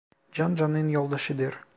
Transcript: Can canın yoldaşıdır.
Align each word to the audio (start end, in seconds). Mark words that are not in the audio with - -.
Can 0.33 0.55
canın 0.55 0.89
yoldaşıdır. 0.89 1.55